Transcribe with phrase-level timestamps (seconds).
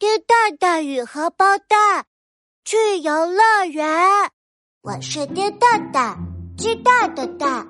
[0.00, 2.06] 丁蛋蛋与荷包蛋
[2.64, 3.86] 去游乐园。
[4.80, 6.16] 我是丁蛋蛋，
[6.56, 7.66] 鸡蛋的蛋。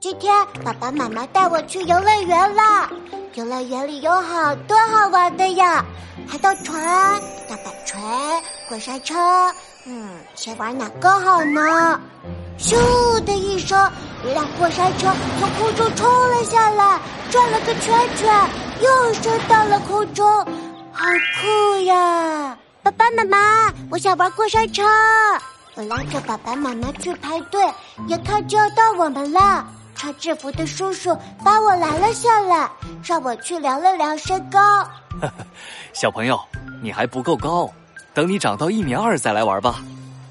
[0.00, 2.90] 今天爸爸妈妈带我去游乐园啦！
[3.34, 5.84] 游乐园里有好多好玩的呀，
[6.26, 7.96] 海盗船、大摆锤、
[8.68, 9.14] 过山车。
[9.86, 12.00] 嗯，先玩哪个好呢？
[12.58, 12.74] 咻
[13.24, 13.78] 的一声，
[14.24, 15.06] 一辆过山车
[15.38, 20.44] 从空中冲了下来，转了个圈圈，又升到了空中。
[20.98, 21.04] 好
[21.40, 22.58] 酷呀！
[22.82, 24.82] 爸爸妈妈，我想玩过山车。
[25.76, 27.64] 我拉着爸爸妈妈去排队，
[28.08, 29.64] 眼看就要到我们了。
[29.94, 32.68] 穿制服的叔叔把我拦了下来，
[33.04, 34.58] 让我去量了量身高。
[35.92, 36.36] 小朋友，
[36.82, 37.70] 你还不够高，
[38.12, 39.76] 等你长到一米二再来玩吧。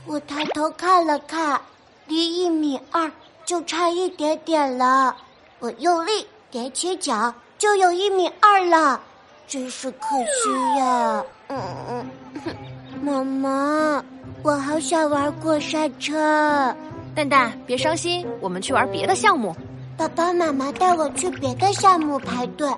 [0.05, 1.61] 我抬头看了看，
[2.08, 3.09] 离一米二
[3.45, 5.16] 就差一点点了。
[5.59, 8.99] 我用力踮起脚，就有一米二了。
[9.47, 11.23] 真是可惜呀！
[11.47, 11.57] 嗯
[11.89, 12.05] 嗯，
[13.01, 14.03] 妈妈，
[14.43, 16.75] 我好想玩过山车。
[17.16, 19.55] 蛋蛋，别伤心，我们去玩别的项目。
[19.95, 22.69] 爸爸妈妈带我去别的项目排队，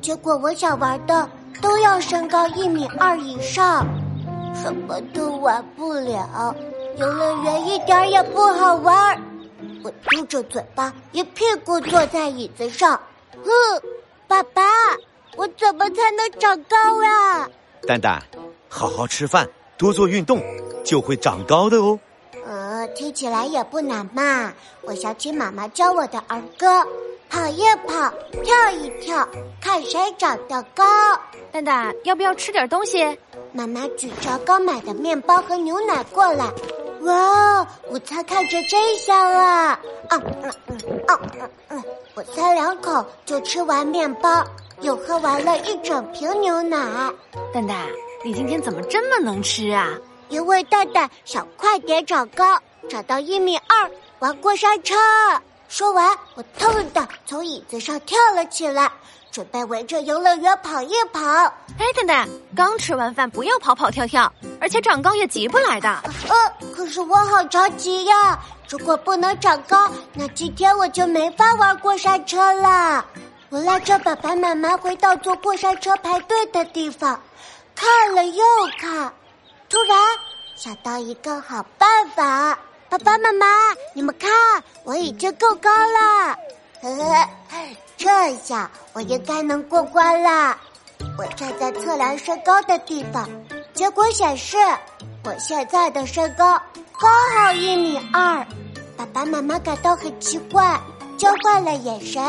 [0.00, 1.28] 结果我想玩的
[1.60, 3.86] 都要身高一米二以上，
[4.54, 6.56] 什么都玩不了。
[6.98, 9.20] 游乐园一点也不好玩。
[9.84, 12.98] 我嘟着嘴巴，一屁股坐在椅子上。
[13.44, 13.50] 哼，
[14.26, 14.62] 爸爸。
[15.36, 17.48] 我怎么才能长高啊？
[17.86, 18.22] 蛋蛋，
[18.68, 20.42] 好好吃饭，多做运动，
[20.84, 21.98] 就会长高的哦。
[22.46, 24.52] 呃，听起来也不难嘛。
[24.82, 26.66] 我想起妈妈教我的儿歌：
[27.28, 29.28] 跑一跑，跳一跳，
[29.60, 30.84] 看谁长得高。
[31.52, 33.18] 蛋蛋，要不要吃点东西？
[33.52, 36.50] 妈妈举着刚买的面包和牛奶过来。
[37.02, 39.66] 哇，午餐看着真香啊！
[39.68, 39.80] 啊
[40.10, 40.22] 嗯
[40.68, 44.44] 嗯啊嗯嗯，我才两口就吃完面包。
[44.82, 46.76] 又喝完了一整瓶牛奶，
[47.52, 47.86] 蛋蛋，
[48.22, 49.88] 你今天怎么这么能吃啊？
[50.28, 54.94] 因为蛋蛋想快点长高，长到一米二，玩过山车。
[55.68, 58.90] 说完，我腾的从椅子上跳了起来，
[59.30, 61.20] 准备围着游乐园跑一跑。
[61.78, 65.88] 哎，蛋蛋，刚吃完饭不要跑跑跳跳，而且长高也急不来的。
[65.88, 68.38] 呃，可是我好着急呀！
[68.68, 73.04] 如果不能长高，那今天我就没法玩过山车了。
[73.48, 77.20] 我拉着爸爸妈妈回到坐过山车排队的地方，
[77.74, 78.44] 看了又
[78.78, 79.12] 看，
[79.68, 79.98] 突然
[80.56, 82.58] 想到一个好办法。
[82.88, 83.46] 爸爸妈妈，
[83.94, 84.30] 你们看，
[84.86, 86.38] 我已经够高了，
[86.80, 87.28] 呵呵，
[87.96, 90.56] 这下我应该能过关了。
[91.18, 93.28] 我站在测量身高的地方，
[93.74, 94.56] 结果显示
[95.24, 96.56] 我现在的身高
[97.00, 98.46] 刚好一米二。
[98.96, 100.80] 爸爸妈妈感到很奇怪，
[101.18, 102.22] 交换了眼神。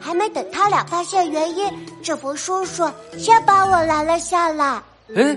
[0.00, 1.68] 还没等他俩发现原因，
[2.00, 2.88] 制服叔叔
[3.18, 4.80] 先把我拦了下来。
[5.16, 5.36] 哎，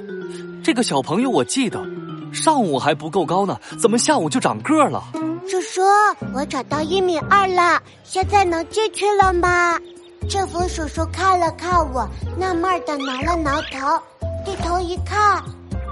[0.63, 1.83] 这个小朋友我记得，
[2.31, 5.03] 上午还不够高呢，怎么下午就长个了？
[5.51, 5.81] 叔叔，
[6.33, 9.77] 我长到一米二了，现在能进去了吗？
[10.29, 12.07] 制服叔叔看了看我，
[12.37, 14.01] 纳闷的挠了挠头，
[14.45, 15.43] 低头一看，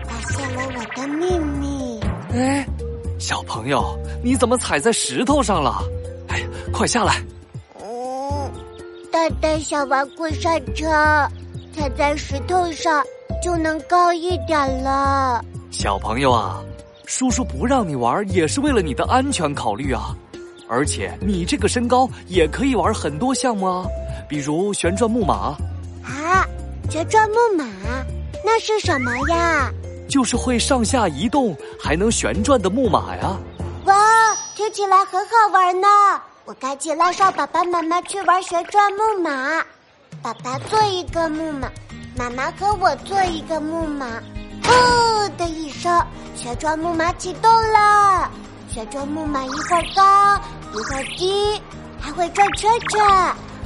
[0.08, 2.00] 发现了我的秘密。
[2.32, 2.66] 哎，
[3.20, 5.84] 小朋友，你怎么踩在石头上了？
[6.30, 6.42] 哎，
[6.72, 7.22] 快下来！
[9.12, 10.88] 蛋蛋想玩过山车，
[11.76, 13.04] 踩在石头上
[13.44, 15.44] 就能高一点了。
[15.70, 16.62] 小朋友啊，
[17.10, 20.16] 叔叔不让你玩也是为了你的安全考虑啊。
[20.70, 23.84] 而且你这个身高也可以玩很多项目啊，
[24.30, 25.58] 比如旋转木马。
[26.04, 26.46] 啊，
[26.88, 27.66] 旋转木马
[28.46, 29.72] 那是什么呀？
[30.08, 33.36] 就是会上下移动还能旋转的木马呀。
[33.86, 33.96] 哇，
[34.56, 35.88] 听起来很好玩呢。
[36.46, 39.66] 我赶紧拉上爸爸妈妈去玩旋转木马，
[40.22, 41.72] 爸爸坐一个木马，
[42.16, 44.06] 妈妈和我坐一个木马。
[44.62, 45.92] 噗的一声，
[46.42, 48.32] 旋转木马启动了。
[48.74, 50.42] 旋转木马一会儿高
[50.74, 51.62] 一会儿低，
[52.00, 53.02] 还会转圈圈。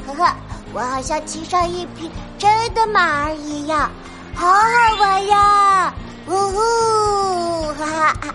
[0.07, 0.33] 呵呵，
[0.73, 3.91] 我好像骑上一匹真的马儿一样，
[4.33, 5.93] 好好玩呀！
[6.25, 7.85] 呜呼，哈
[8.19, 8.33] 哈！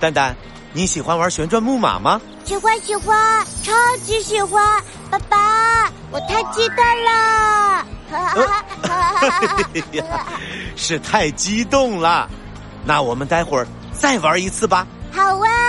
[0.00, 0.34] 蛋蛋，
[0.72, 2.20] 你喜欢玩旋转木马吗？
[2.44, 3.72] 喜欢喜欢，超
[4.02, 4.82] 级喜欢！
[5.08, 7.86] 爸爸，我太激动了！
[8.10, 9.30] 哈哈哈哈
[10.10, 10.26] 哈
[10.74, 12.28] 是太激动了，
[12.84, 14.86] 那我们待会儿再玩一次吧。
[15.12, 15.67] 好啊。